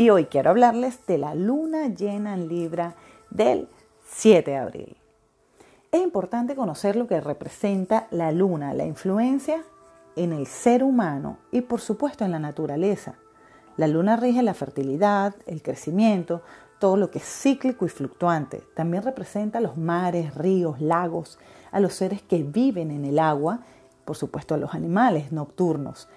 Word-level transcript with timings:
y 0.00 0.08
hoy 0.08 0.24
quiero 0.24 0.48
hablarles 0.48 1.06
de 1.06 1.18
la 1.18 1.34
luna 1.34 1.88
llena 1.88 2.32
en 2.32 2.48
Libra 2.48 2.94
del 3.28 3.68
7 4.08 4.50
de 4.50 4.56
abril. 4.56 4.96
Es 5.92 6.00
importante 6.00 6.56
conocer 6.56 6.96
lo 6.96 7.06
que 7.06 7.20
representa 7.20 8.06
la 8.10 8.32
luna, 8.32 8.72
la 8.72 8.86
influencia 8.86 9.62
en 10.16 10.32
el 10.32 10.46
ser 10.46 10.84
humano 10.84 11.36
y 11.52 11.60
por 11.60 11.82
supuesto 11.82 12.24
en 12.24 12.30
la 12.30 12.38
naturaleza. 12.38 13.16
La 13.76 13.88
luna 13.88 14.16
rige 14.16 14.42
la 14.42 14.54
fertilidad, 14.54 15.34
el 15.44 15.60
crecimiento, 15.60 16.40
todo 16.78 16.96
lo 16.96 17.10
que 17.10 17.18
es 17.18 17.26
cíclico 17.26 17.84
y 17.84 17.90
fluctuante. 17.90 18.62
También 18.74 19.02
representa 19.02 19.60
los 19.60 19.76
mares, 19.76 20.34
ríos, 20.34 20.80
lagos, 20.80 21.38
a 21.72 21.78
los 21.78 21.92
seres 21.92 22.22
que 22.22 22.42
viven 22.42 22.90
en 22.90 23.04
el 23.04 23.18
agua, 23.18 23.60
por 24.06 24.16
supuesto 24.16 24.54
a 24.54 24.56
los 24.56 24.72
animales 24.72 25.30
nocturnos. 25.30 26.08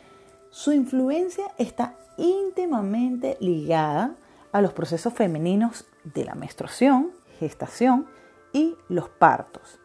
Su 0.53 0.71
influencia 0.71 1.45
está 1.57 1.95
íntimamente 2.15 3.37
ligada 3.39 4.13
a 4.51 4.61
los 4.61 4.71
procesos 4.71 5.11
femeninos 5.11 5.87
de 6.03 6.25
la 6.25 6.35
menstruación, 6.35 7.09
gestación 7.39 8.05
y 8.51 8.77
los 8.87 9.09
partos. 9.09 9.79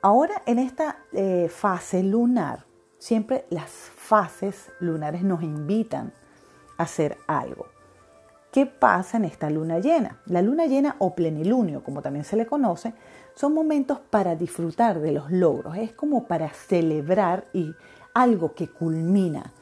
Ahora 0.00 0.42
en 0.46 0.60
esta 0.60 0.98
eh, 1.10 1.48
fase 1.50 2.04
lunar, 2.04 2.66
siempre 2.98 3.46
las 3.50 3.68
fases 3.68 4.70
lunares 4.78 5.24
nos 5.24 5.42
invitan 5.42 6.12
a 6.78 6.84
hacer 6.84 7.18
algo. 7.26 7.66
¿Qué 8.52 8.64
pasa 8.64 9.16
en 9.16 9.24
esta 9.24 9.50
luna 9.50 9.80
llena? 9.80 10.20
La 10.26 10.40
luna 10.40 10.66
llena 10.66 10.94
o 11.00 11.16
plenilunio, 11.16 11.82
como 11.82 12.00
también 12.00 12.24
se 12.24 12.36
le 12.36 12.46
conoce, 12.46 12.94
son 13.34 13.54
momentos 13.54 13.98
para 13.98 14.36
disfrutar 14.36 15.00
de 15.00 15.10
los 15.10 15.32
logros, 15.32 15.76
es 15.76 15.92
como 15.92 16.28
para 16.28 16.48
celebrar 16.50 17.48
y 17.52 17.74
algo 18.16 18.54
que 18.54 18.66
culmina 18.66 19.52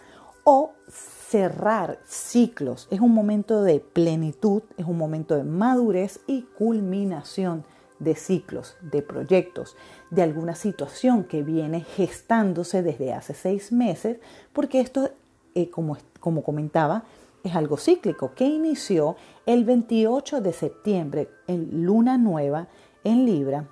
o 0.45 0.75
cerrar 0.89 1.99
ciclos. 2.07 2.87
Es 2.93 3.01
un 3.01 3.13
momento 3.13 3.65
de 3.65 3.81
plenitud, 3.81 4.63
es 4.77 4.87
un 4.87 4.97
momento 4.97 5.35
de 5.35 5.43
madurez 5.43 6.21
y 6.29 6.43
culminación 6.43 7.65
de 7.99 8.15
ciclos, 8.15 8.77
de 8.81 9.03
proyectos, 9.03 9.77
de 10.11 10.23
alguna 10.23 10.55
situación 10.55 11.25
que 11.25 11.43
viene 11.43 11.81
gestándose 11.81 12.85
desde 12.85 13.13
hace 13.13 13.35
seis 13.35 13.73
meses, 13.73 14.19
porque 14.53 14.81
esto, 14.81 15.11
eh, 15.57 15.69
como, 15.69 15.97
como 16.21 16.45
comentaba, 16.45 17.03
es 17.43 17.57
algo 17.57 17.77
cíclico 17.77 18.35
que 18.37 18.45
inició 18.45 19.17
el 19.47 19.65
28 19.65 20.41
de 20.41 20.53
septiembre 20.53 21.29
en 21.49 21.85
luna 21.85 22.19
nueva 22.19 22.69
en 23.03 23.27
Libra 23.27 23.67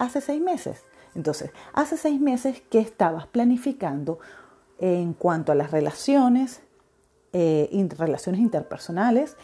hace 0.00 0.20
seis 0.20 0.42
meses. 0.42 0.82
Entonces, 1.14 1.50
hace 1.72 1.96
seis 1.96 2.20
meses 2.20 2.62
que 2.70 2.78
estabas 2.78 3.26
planificando 3.26 4.18
en 4.78 5.14
cuanto 5.14 5.52
a 5.52 5.54
las 5.54 5.70
relaciones, 5.70 6.60
eh, 7.32 7.88
relaciones 7.96 8.40
interpersonales, 8.40 9.36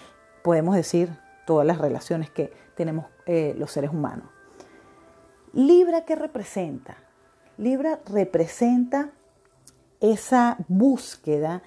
podemos 0.42 0.74
decir 0.74 1.10
todas 1.46 1.66
las 1.66 1.78
relaciones 1.78 2.30
que 2.30 2.52
tenemos 2.76 3.06
eh, 3.26 3.54
los 3.58 3.70
seres 3.70 3.90
humanos. 3.90 4.28
Libra, 5.52 6.04
¿qué 6.04 6.14
representa? 6.16 6.96
Libra 7.58 8.00
representa 8.06 9.10
esa 10.00 10.56
búsqueda 10.68 11.62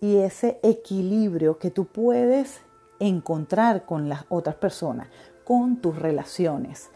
y 0.00 0.16
ese 0.16 0.58
equilibrio 0.62 1.58
que 1.58 1.70
tú 1.70 1.86
puedes 1.86 2.60
encontrar 2.98 3.84
con 3.84 4.08
las 4.08 4.24
otras 4.28 4.56
personas, 4.56 5.08
con 5.44 5.76
tus 5.76 5.98
relaciones, 5.98 6.90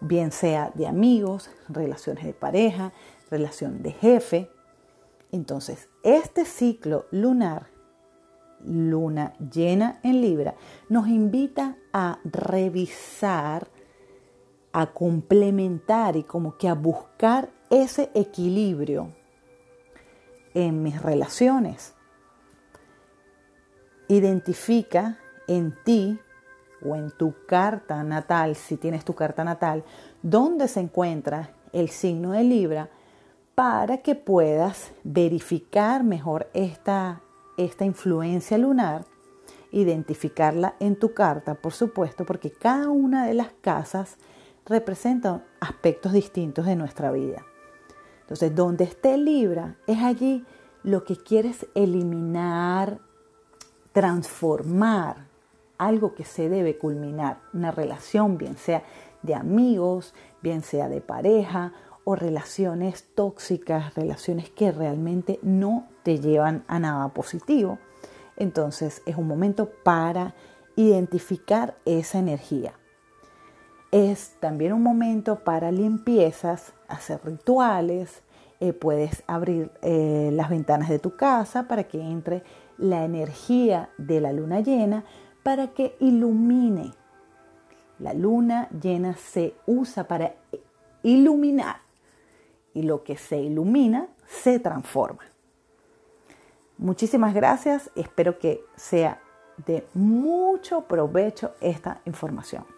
bien 0.00 0.32
sea 0.32 0.70
de 0.74 0.86
amigos, 0.86 1.50
relaciones 1.68 2.24
de 2.24 2.32
pareja, 2.32 2.92
relación 3.30 3.82
de 3.82 3.92
jefe. 3.92 4.50
Entonces, 5.32 5.88
este 6.02 6.44
ciclo 6.44 7.06
lunar, 7.10 7.68
luna 8.64 9.34
llena 9.38 10.00
en 10.02 10.20
Libra, 10.20 10.54
nos 10.88 11.08
invita 11.08 11.76
a 11.92 12.18
revisar, 12.24 13.68
a 14.72 14.92
complementar 14.92 16.16
y 16.16 16.22
como 16.22 16.56
que 16.56 16.68
a 16.68 16.74
buscar 16.74 17.50
ese 17.70 18.10
equilibrio 18.14 19.12
en 20.54 20.82
mis 20.82 21.00
relaciones. 21.02 21.94
Identifica 24.08 25.18
en 25.48 25.74
ti 25.84 26.18
o 26.82 26.96
en 26.96 27.10
tu 27.10 27.34
carta 27.46 28.02
natal, 28.02 28.56
si 28.56 28.76
tienes 28.76 29.04
tu 29.04 29.14
carta 29.14 29.44
natal, 29.44 29.84
dónde 30.22 30.68
se 30.68 30.80
encuentra 30.80 31.50
el 31.72 31.88
signo 31.88 32.32
de 32.32 32.44
Libra 32.44 32.88
para 33.54 33.98
que 33.98 34.14
puedas 34.14 34.92
verificar 35.02 36.04
mejor 36.04 36.48
esta, 36.52 37.22
esta 37.56 37.84
influencia 37.84 38.58
lunar, 38.58 39.06
identificarla 39.72 40.74
en 40.78 40.98
tu 40.98 41.14
carta, 41.14 41.54
por 41.54 41.72
supuesto, 41.72 42.24
porque 42.24 42.50
cada 42.50 42.88
una 42.90 43.26
de 43.26 43.34
las 43.34 43.48
casas 43.60 44.18
representa 44.66 45.44
aspectos 45.60 46.12
distintos 46.12 46.66
de 46.66 46.76
nuestra 46.76 47.10
vida. 47.12 47.44
Entonces, 48.20 48.54
donde 48.54 48.84
esté 48.84 49.16
Libra, 49.16 49.76
es 49.86 50.02
allí 50.02 50.44
lo 50.82 51.04
que 51.04 51.16
quieres 51.16 51.66
eliminar, 51.74 52.98
transformar, 53.92 55.25
algo 55.78 56.14
que 56.14 56.24
se 56.24 56.48
debe 56.48 56.78
culminar, 56.78 57.38
una 57.52 57.70
relación, 57.70 58.38
bien 58.38 58.56
sea 58.56 58.82
de 59.22 59.34
amigos, 59.34 60.14
bien 60.42 60.62
sea 60.62 60.88
de 60.88 61.00
pareja 61.00 61.72
o 62.04 62.14
relaciones 62.14 63.04
tóxicas, 63.14 63.94
relaciones 63.94 64.48
que 64.50 64.70
realmente 64.70 65.40
no 65.42 65.88
te 66.02 66.20
llevan 66.20 66.64
a 66.68 66.78
nada 66.78 67.08
positivo. 67.08 67.78
Entonces 68.36 69.02
es 69.06 69.16
un 69.16 69.26
momento 69.26 69.70
para 69.82 70.34
identificar 70.76 71.76
esa 71.84 72.18
energía. 72.18 72.74
Es 73.90 74.36
también 74.40 74.72
un 74.72 74.82
momento 74.82 75.40
para 75.42 75.72
limpiezas, 75.72 76.74
hacer 76.86 77.20
rituales, 77.24 78.22
eh, 78.60 78.72
puedes 78.72 79.22
abrir 79.26 79.70
eh, 79.82 80.30
las 80.32 80.48
ventanas 80.48 80.88
de 80.88 80.98
tu 80.98 81.16
casa 81.16 81.66
para 81.68 81.84
que 81.84 82.00
entre 82.00 82.42
la 82.78 83.04
energía 83.04 83.90
de 83.98 84.20
la 84.20 84.32
luna 84.32 84.60
llena, 84.60 85.04
para 85.46 85.68
que 85.68 85.94
ilumine. 86.00 86.92
La 88.00 88.12
luna 88.14 88.68
llena 88.70 89.16
se 89.16 89.54
usa 89.64 90.08
para 90.08 90.34
iluminar 91.04 91.76
y 92.74 92.82
lo 92.82 93.04
que 93.04 93.16
se 93.16 93.36
ilumina 93.36 94.08
se 94.26 94.58
transforma. 94.58 95.22
Muchísimas 96.78 97.32
gracias, 97.32 97.92
espero 97.94 98.40
que 98.40 98.60
sea 98.74 99.20
de 99.68 99.86
mucho 99.94 100.80
provecho 100.80 101.54
esta 101.60 102.00
información. 102.06 102.75